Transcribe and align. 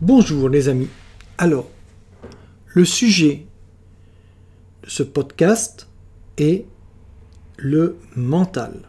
Bonjour 0.00 0.48
les 0.48 0.68
amis. 0.68 0.86
Alors, 1.38 1.68
le 2.66 2.84
sujet 2.84 3.46
de 4.84 4.88
ce 4.88 5.02
podcast 5.02 5.88
est 6.36 6.66
le 7.56 7.96
mental. 8.14 8.88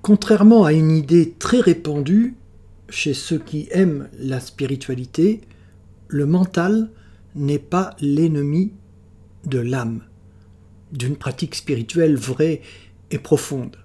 Contrairement 0.00 0.64
à 0.64 0.72
une 0.72 0.90
idée 0.90 1.34
très 1.38 1.60
répandue 1.60 2.34
chez 2.88 3.12
ceux 3.12 3.38
qui 3.38 3.68
aiment 3.70 4.08
la 4.18 4.40
spiritualité, 4.40 5.42
le 6.08 6.24
mental 6.24 6.88
n'est 7.34 7.58
pas 7.58 7.94
l'ennemi 8.00 8.72
de 9.44 9.58
l'âme, 9.58 10.02
d'une 10.92 11.16
pratique 11.16 11.56
spirituelle 11.56 12.16
vraie 12.16 12.62
et 13.10 13.18
profonde. 13.18 13.76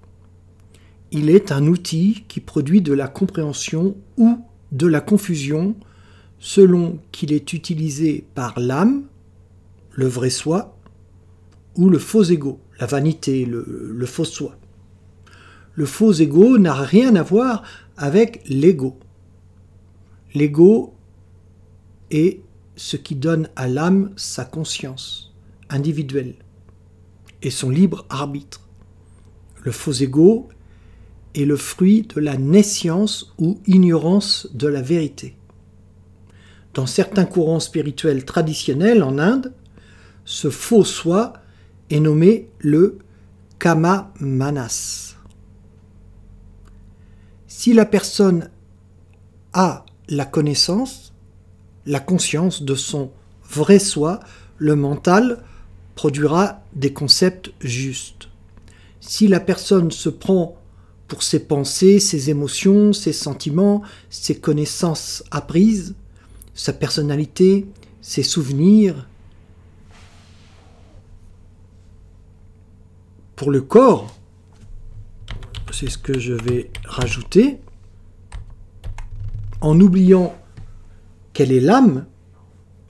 Il 1.11 1.29
est 1.29 1.51
un 1.51 1.65
outil 1.65 2.25
qui 2.27 2.39
produit 2.39 2.81
de 2.81 2.93
la 2.93 3.07
compréhension 3.07 3.95
ou 4.17 4.39
de 4.71 4.85
la 4.85 5.01
confusion 5.01 5.75
selon 6.39 6.99
qu'il 7.11 7.33
est 7.33 7.53
utilisé 7.53 8.25
par 8.35 8.59
l'âme, 8.59 9.03
le 9.91 10.07
vrai 10.07 10.29
soi, 10.29 10.77
ou 11.75 11.89
le 11.89 11.99
faux 11.99 12.23
ego, 12.23 12.59
la 12.79 12.85
vanité, 12.85 13.45
le, 13.45 14.05
faux 14.05 14.25
soi. 14.25 14.55
Le 15.73 15.85
faux 15.85 16.13
ego 16.13 16.57
n'a 16.57 16.73
rien 16.73 17.15
à 17.15 17.23
voir 17.23 17.63
avec 17.97 18.41
l'ego. 18.47 18.97
L'ego 20.33 20.93
est 22.11 22.41
ce 22.75 22.97
qui 22.97 23.15
donne 23.15 23.49
à 23.55 23.67
l'âme 23.67 24.11
sa 24.15 24.45
conscience 24.45 25.33
individuelle 25.69 26.35
et 27.41 27.49
son 27.49 27.69
libre 27.69 28.05
arbitre. 28.09 28.61
Le 29.63 29.71
faux 29.71 29.91
ego 29.91 30.49
est 31.35 31.45
le 31.45 31.55
fruit 31.55 32.03
de 32.03 32.19
la 32.19 32.37
naissance 32.37 33.33
ou 33.37 33.59
ignorance 33.67 34.47
de 34.53 34.67
la 34.67 34.81
vérité. 34.81 35.35
Dans 36.73 36.85
certains 36.85 37.25
courants 37.25 37.59
spirituels 37.59 38.25
traditionnels 38.25 39.03
en 39.03 39.17
Inde, 39.17 39.53
ce 40.25 40.49
faux 40.49 40.85
soi 40.85 41.33
est 41.89 41.99
nommé 41.99 42.49
le 42.59 42.99
kama 43.57 44.11
manas. 44.19 45.15
Si 47.47 47.73
la 47.73 47.85
personne 47.85 48.49
a 49.53 49.85
la 50.07 50.25
connaissance, 50.25 51.13
la 51.85 51.99
conscience 51.99 52.61
de 52.61 52.75
son 52.75 53.11
vrai 53.49 53.79
soi, 53.79 54.19
le 54.57 54.75
mental 54.75 55.43
produira 55.95 56.61
des 56.73 56.93
concepts 56.93 57.51
justes. 57.59 58.29
Si 59.01 59.27
la 59.27 59.39
personne 59.39 59.91
se 59.91 60.09
prend 60.09 60.58
pour 61.09 61.23
ses 61.23 61.39
pensées, 61.39 61.99
ses 61.99 62.29
émotions, 62.29 62.93
ses 62.93 63.11
sentiments, 63.11 63.81
ses 64.09 64.39
connaissances 64.39 65.23
apprises, 65.31 65.95
sa 66.53 66.71
personnalité, 66.71 67.65
ses 67.99 68.23
souvenirs. 68.23 69.07
Pour 73.35 73.51
le 73.51 73.61
corps, 73.61 74.15
c'est 75.71 75.89
ce 75.89 75.97
que 75.97 76.19
je 76.19 76.33
vais 76.33 76.69
rajouter, 76.85 77.59
en 79.61 79.79
oubliant 79.79 80.35
quelle 81.33 81.51
est 81.51 81.59
l'âme, 81.59 82.05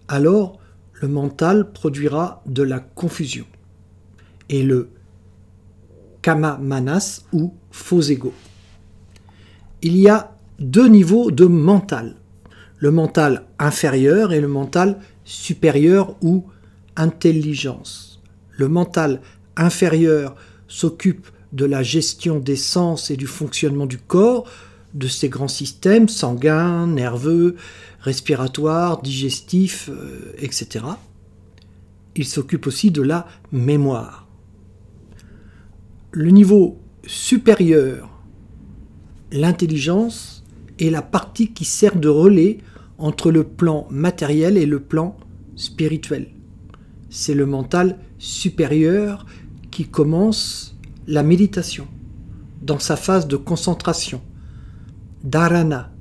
alors 0.08 0.60
le 0.94 1.08
mental 1.08 1.72
produira 1.72 2.42
de 2.46 2.64
la 2.64 2.80
confusion. 2.80 3.46
Et 4.50 4.64
le 4.64 4.90
kama 6.22 6.58
manas 6.62 7.24
ou 7.34 7.54
faux 7.72 8.10
ego. 8.10 8.34
Il 9.82 9.98
y 9.98 10.10
a 10.10 10.36
deux 10.60 10.88
niveaux 10.88 11.32
de 11.32 11.46
mental. 11.46 12.16
Le 12.78 12.92
mental 12.92 13.46
inférieur 13.60 14.32
et 14.34 14.42
le 14.42 14.48
mental 14.48 15.00
supérieur 15.24 16.16
ou 16.22 16.46
intelligence. 16.96 18.22
Le 18.52 18.68
mental 18.68 19.22
inférieur 19.56 20.36
s'occupe 20.68 21.28
de 21.54 21.66
la 21.66 21.84
gestion 21.84 22.40
des 22.40 22.56
sens 22.56 23.10
et 23.12 23.18
du 23.18 23.28
fonctionnement 23.28 23.86
du 23.86 23.98
corps, 23.98 24.46
de 24.94 25.08
ses 25.08 25.30
grands 25.30 25.48
systèmes 25.48 26.10
sanguins, 26.10 26.88
nerveux, 26.88 27.56
respiratoires, 28.02 29.02
digestifs, 29.02 29.90
euh, 29.90 30.34
etc. 30.40 30.86
Il 32.16 32.26
s'occupe 32.26 32.68
aussi 32.68 32.92
de 32.92 33.02
la 33.02 33.28
mémoire. 33.52 34.29
Le 36.12 36.32
niveau 36.32 36.80
supérieur, 37.06 38.10
l'intelligence, 39.32 40.44
est 40.80 40.90
la 40.90 41.04
partie 41.04 41.54
qui 41.54 41.66
sert 41.66 41.98
de 41.98 42.08
relais 42.08 42.58
entre 42.98 43.32
le 43.32 43.44
plan 43.44 43.86
matériel 43.92 44.58
et 44.58 44.66
le 44.66 44.80
plan 44.80 45.16
spirituel. 45.56 46.30
C'est 47.12 47.36
le 47.36 47.46
mental 47.46 48.00
supérieur 48.18 49.28
qui 49.70 49.86
commence 49.86 50.76
la 51.06 51.22
méditation 51.22 51.88
dans 52.64 52.80
sa 52.80 52.96
phase 52.96 53.28
de 53.28 53.38
concentration, 53.38 54.20
dharana, 55.24 55.92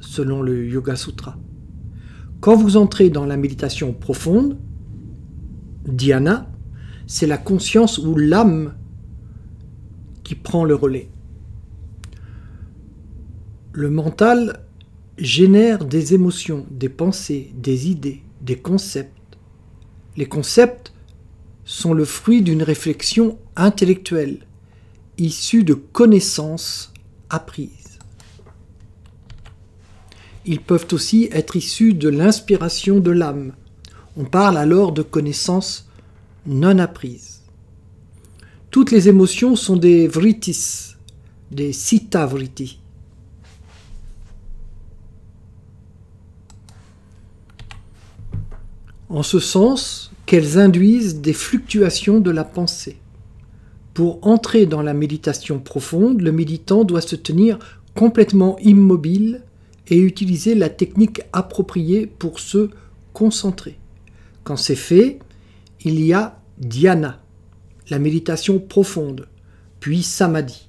selon 0.00 0.42
le 0.42 0.66
Yoga 0.66 0.96
Sutra. 0.96 1.38
Quand 2.40 2.56
vous 2.56 2.76
entrez 2.76 3.10
dans 3.10 3.26
la 3.26 3.36
méditation 3.36 3.92
profonde, 3.92 4.58
dhyana, 5.86 6.50
c'est 7.06 7.28
la 7.28 7.38
conscience 7.38 7.98
ou 7.98 8.16
l'âme 8.16 8.74
qui 10.24 10.34
prend 10.34 10.64
le 10.64 10.74
relais. 10.74 11.08
Le 13.72 13.90
mental 13.90 14.60
génère 15.18 15.84
des 15.84 16.14
émotions, 16.14 16.66
des 16.70 16.88
pensées, 16.88 17.52
des 17.54 17.90
idées, 17.90 18.22
des 18.40 18.56
concepts. 18.56 19.16
Les 20.16 20.26
concepts 20.26 20.92
sont 21.64 21.94
le 21.94 22.04
fruit 22.04 22.42
d'une 22.42 22.62
réflexion 22.62 23.38
intellectuelle, 23.56 24.38
issue 25.16 25.64
de 25.64 25.74
connaissances 25.74 26.92
apprises. 27.30 27.98
Ils 30.44 30.60
peuvent 30.60 30.88
aussi 30.92 31.28
être 31.30 31.56
issus 31.56 31.94
de 31.94 32.08
l'inspiration 32.08 32.98
de 32.98 33.10
l'âme. 33.12 33.52
On 34.16 34.24
parle 34.24 34.58
alors 34.58 34.92
de 34.92 35.02
connaissances 35.02 35.88
non 36.46 36.78
apprises. 36.78 37.41
Toutes 38.72 38.90
les 38.90 39.10
émotions 39.10 39.54
sont 39.54 39.76
des 39.76 40.08
vritis, 40.08 40.96
des 41.50 41.72
vritis. 42.26 42.78
En 49.10 49.22
ce 49.22 49.40
sens 49.40 50.10
qu'elles 50.24 50.58
induisent 50.58 51.20
des 51.20 51.34
fluctuations 51.34 52.18
de 52.18 52.30
la 52.30 52.44
pensée. 52.44 52.96
Pour 53.92 54.26
entrer 54.26 54.64
dans 54.64 54.80
la 54.80 54.94
méditation 54.94 55.58
profonde, 55.58 56.22
le 56.22 56.32
méditant 56.32 56.84
doit 56.84 57.02
se 57.02 57.14
tenir 57.14 57.58
complètement 57.94 58.58
immobile 58.60 59.42
et 59.88 59.98
utiliser 59.98 60.54
la 60.54 60.70
technique 60.70 61.20
appropriée 61.34 62.06
pour 62.06 62.40
se 62.40 62.70
concentrer. 63.12 63.76
Quand 64.44 64.56
c'est 64.56 64.76
fait, 64.76 65.18
il 65.84 66.02
y 66.02 66.14
a 66.14 66.40
dhyana, 66.56 67.21
la 67.90 67.98
méditation 67.98 68.58
profonde, 68.58 69.28
puis 69.80 70.02
samadhi. 70.02 70.68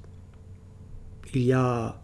Il 1.34 1.44
y 1.44 1.54
a 1.54 2.00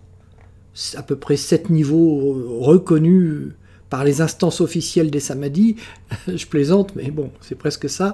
à 0.96 1.04
peu 1.04 1.16
près 1.16 1.38
sept 1.38 1.70
niveaux 1.70 2.60
reconnus 2.62 3.54
par 3.90 4.04
les 4.04 4.22
instances 4.22 4.62
officielles 4.62 5.12
des 5.12 5.20
samadhis. 5.20 5.76
Je 6.28 6.46
plaisante, 6.46 6.96
mais 6.96 7.12
bon, 7.12 7.32
c'est 7.42 7.56
presque 7.56 7.90
ça. 7.90 8.14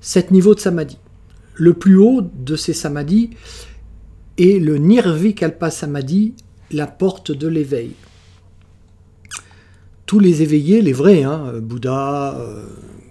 Sept 0.00 0.30
niveaux 0.30 0.54
de 0.54 0.60
samadhi. 0.60 0.98
Le 1.54 1.74
plus 1.74 1.96
haut 1.96 2.22
de 2.22 2.56
ces 2.56 2.72
samadhis 2.72 3.30
est 4.38 4.58
le 4.58 4.78
nirvikalpa 4.78 5.70
samadhi, 5.70 6.34
la 6.70 6.86
porte 6.86 7.30
de 7.32 7.48
l'éveil. 7.48 7.92
Tous 10.06 10.18
les 10.18 10.42
éveillés, 10.42 10.82
les 10.82 10.92
vrais, 10.92 11.22
hein, 11.22 11.54
Bouddha, 11.60 12.36
euh, 12.38 12.66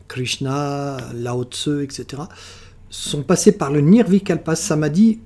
Krishna, 0.07 0.98
Lao 1.16 1.44
Tse, 1.44 1.81
etc., 1.81 2.24
sont 2.94 3.24
passés 3.24 3.54
par 3.54 3.72
le 3.72 3.81
Nirvikalpa 3.81 4.56
Samadhi, 4.56 5.19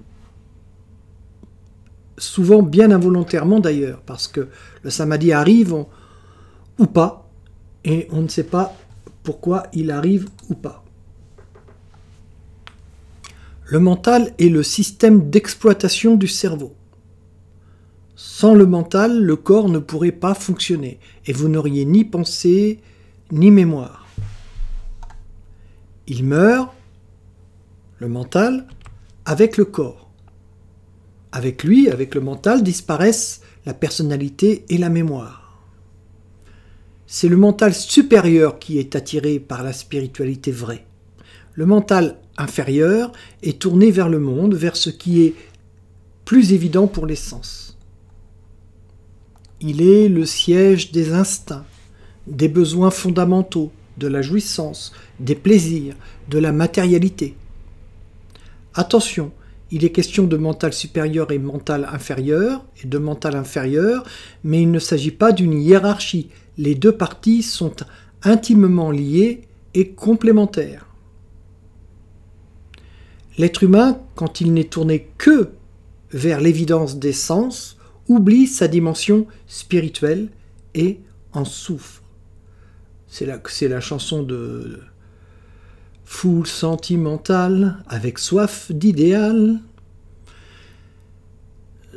souvent 2.17 2.63
bien 2.63 2.91
involontairement 2.91 3.59
d'ailleurs, 3.59 4.01
parce 4.05 4.27
que 4.27 4.47
le 4.83 4.89
Samadhi 4.89 5.33
arrive 5.33 5.85
ou 6.79 6.85
pas, 6.85 7.29
et 7.83 8.07
on 8.11 8.21
ne 8.21 8.29
sait 8.29 8.45
pas 8.45 8.73
pourquoi 9.21 9.63
il 9.73 9.91
arrive 9.91 10.29
ou 10.49 10.55
pas. 10.55 10.85
Le 13.65 13.79
mental 13.79 14.33
est 14.39 14.47
le 14.47 14.63
système 14.63 15.29
d'exploitation 15.29 16.15
du 16.15 16.27
cerveau. 16.27 16.73
Sans 18.15 18.55
le 18.55 18.65
mental, 18.65 19.21
le 19.21 19.35
corps 19.35 19.67
ne 19.67 19.79
pourrait 19.79 20.13
pas 20.13 20.33
fonctionner, 20.33 20.99
et 21.25 21.33
vous 21.33 21.49
n'auriez 21.49 21.83
ni 21.83 22.05
pensée 22.05 22.79
ni 23.29 23.51
mémoire. 23.51 24.07
Il 26.07 26.23
meurt 26.23 26.76
le 27.99 28.07
mental, 28.07 28.67
avec 29.25 29.57
le 29.57 29.65
corps. 29.65 30.09
Avec 31.31 31.63
lui, 31.63 31.89
avec 31.89 32.15
le 32.15 32.21
mental, 32.21 32.63
disparaissent 32.63 33.41
la 33.65 33.73
personnalité 33.73 34.65
et 34.69 34.77
la 34.77 34.89
mémoire. 34.89 35.61
C'est 37.05 37.27
le 37.27 37.37
mental 37.37 37.73
supérieur 37.73 38.59
qui 38.59 38.79
est 38.79 38.95
attiré 38.95 39.39
par 39.39 39.63
la 39.63 39.73
spiritualité 39.73 40.51
vraie. 40.51 40.85
Le 41.53 41.65
mental 41.65 42.17
inférieur 42.37 43.11
est 43.41 43.59
tourné 43.59 43.91
vers 43.91 44.09
le 44.09 44.19
monde, 44.19 44.53
vers 44.55 44.77
ce 44.77 44.89
qui 44.89 45.23
est 45.23 45.33
plus 46.25 46.53
évident 46.53 46.87
pour 46.87 47.05
les 47.05 47.15
sens. 47.15 47.77
Il 49.59 49.81
est 49.81 50.07
le 50.07 50.25
siège 50.25 50.91
des 50.91 51.13
instincts, 51.13 51.65
des 52.27 52.49
besoins 52.49 52.91
fondamentaux, 52.91 53.71
de 53.97 54.07
la 54.07 54.21
jouissance, 54.21 54.91
des 55.19 55.33
plaisirs, 55.33 55.95
de 56.29 56.37
la 56.37 56.51
matérialité. 56.51 57.35
Attention, 58.77 59.31
il 59.71 59.83
est 59.83 59.91
question 59.91 60.25
de 60.25 60.37
mental 60.37 60.71
supérieur 60.71 61.31
et 61.31 61.39
mental 61.39 61.89
inférieur, 61.91 62.63
et 62.83 62.87
de 62.87 62.99
mental 62.99 63.35
inférieur, 63.35 64.05
mais 64.43 64.61
il 64.61 64.69
ne 64.69 64.77
s'agit 64.77 65.11
pas 65.11 65.31
d'une 65.31 65.59
hiérarchie. 65.59 66.29
Les 66.59 66.75
deux 66.75 66.91
parties 66.91 67.41
sont 67.41 67.75
intimement 68.21 68.91
liées 68.91 69.41
et 69.73 69.89
complémentaires. 69.89 70.85
L'être 73.39 73.63
humain, 73.63 73.99
quand 74.13 74.41
il 74.41 74.53
n'est 74.53 74.63
tourné 74.65 75.09
que 75.17 75.49
vers 76.11 76.39
l'évidence 76.39 76.99
des 76.99 77.13
sens, 77.13 77.77
oublie 78.07 78.45
sa 78.45 78.67
dimension 78.67 79.25
spirituelle 79.47 80.29
et 80.75 80.99
en 81.33 81.45
souffre. 81.45 82.03
C'est 83.07 83.25
la, 83.25 83.41
la 83.61 83.81
chanson 83.81 84.21
de 84.21 84.81
Foule 86.09 86.47
sentimentale 86.47 87.75
avec 87.89 88.17
soif 88.17 88.71
d'idéal. 88.71 89.57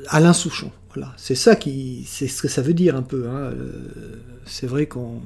Alain 0.08 0.32
Souchon. 0.32 0.72
Voilà, 0.92 1.14
c'est 1.16 1.36
ça 1.36 1.54
qui, 1.54 2.02
c'est 2.08 2.26
ce 2.26 2.42
que 2.42 2.48
ça 2.48 2.60
veut 2.60 2.74
dire 2.74 2.96
un 2.96 3.02
peu. 3.02 3.28
Hein. 3.28 3.36
Euh, 3.36 3.70
c'est 4.46 4.66
vrai 4.66 4.86
qu'on, 4.86 5.20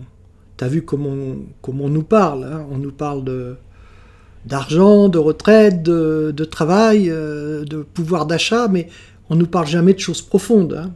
t'as 0.58 0.68
vu 0.68 0.82
comment 0.82 1.08
on, 1.08 1.46
on 1.66 1.88
nous 1.88 2.02
parle. 2.02 2.44
Hein. 2.44 2.66
On 2.70 2.76
nous 2.76 2.92
parle 2.92 3.24
de 3.24 3.56
d'argent, 4.44 5.08
de 5.08 5.16
retraite, 5.16 5.82
de, 5.82 6.44
travail, 6.44 7.08
euh, 7.08 7.64
de 7.64 7.78
pouvoir 7.78 8.26
d'achat, 8.26 8.68
mais 8.68 8.90
on 9.30 9.36
nous 9.36 9.46
parle 9.46 9.66
jamais 9.66 9.94
de 9.94 9.98
choses 9.98 10.20
profondes. 10.20 10.74
Hein. 10.74 10.92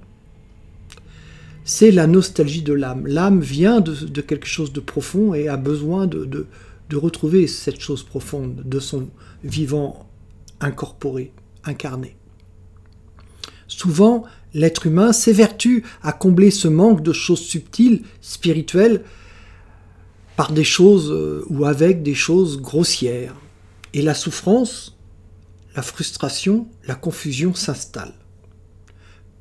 C'est 1.65 1.91
la 1.91 2.07
nostalgie 2.07 2.61
de 2.61 2.75
l'âme. 2.75 3.07
L'âme 3.07 3.41
vient 3.41 3.81
de, 3.81 4.21
quelque 4.21 4.47
chose 4.47 4.75
de 4.75 4.81
profond 4.81 5.33
et 5.33 5.49
a 5.49 5.57
besoin 5.57 6.07
de 6.07 6.47
retrouver 6.97 7.47
cette 7.47 7.81
chose 7.81 8.03
profonde 8.03 8.63
de 8.65 8.81
son 8.81 9.09
vivant 9.45 10.09
incorporé, 10.61 11.33
incarné. 11.65 12.17
Souvent, 13.67 14.25
l'être 14.55 14.87
humain 14.87 15.13
s'évertue 15.13 15.85
à 16.03 16.13
combler 16.13 16.51
ce 16.51 16.69
manque 16.69 17.03
de 17.03 17.13
choses 17.13 17.43
subtiles, 17.43 18.03
spirituelles, 18.21 19.05
par 20.37 20.53
des 20.53 20.65
choses 20.65 21.11
euh, 21.11 21.45
ou 21.49 21.65
avec 21.65 22.03
des 22.03 22.15
choses 22.15 22.61
grossières. 22.61 23.35
Et 23.93 24.03
la 24.03 24.15
souffrance, 24.15 24.97
la 25.75 25.83
frustration, 25.83 26.69
la 26.87 26.95
confusion 26.95 27.55
s'installent. 27.55 28.15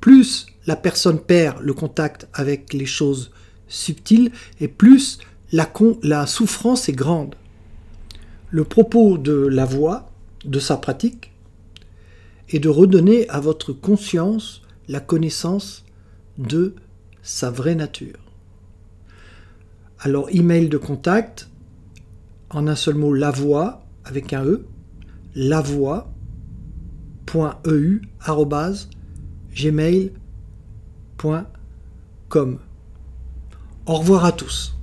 Plus 0.01 0.47
la 0.65 0.75
personne 0.75 1.19
perd 1.19 1.61
le 1.61 1.73
contact 1.73 2.27
avec 2.33 2.73
les 2.73 2.85
choses 2.85 3.31
subtiles, 3.67 4.31
et 4.59 4.67
plus 4.67 5.19
la, 5.51 5.71
la 6.03 6.25
souffrance 6.27 6.89
est 6.89 6.94
grande. 6.94 7.35
Le 8.49 8.63
propos 8.63 9.17
de 9.17 9.33
la 9.33 9.65
voix, 9.65 10.09
de 10.45 10.59
sa 10.59 10.77
pratique, 10.77 11.31
est 12.49 12.59
de 12.59 12.69
redonner 12.69 13.27
à 13.29 13.39
votre 13.39 13.73
conscience 13.73 14.61
la 14.88 14.99
connaissance 14.99 15.83
de 16.38 16.75
sa 17.21 17.49
vraie 17.51 17.75
nature. 17.75 18.17
Alors, 19.99 20.29
email 20.29 20.69
de 20.69 20.77
contact, 20.77 21.49
en 22.49 22.67
un 22.67 22.75
seul 22.75 22.95
mot, 22.95 23.13
la 23.13 23.31
voix, 23.31 23.83
avec 24.05 24.31
un 24.31 24.45
E, 24.45 24.65
lavoie.eu, 25.35 26.07
gmail.com. 29.53 30.15
Au 33.88 33.94
revoir 33.95 34.25
à 34.25 34.31
tous. 34.31 34.76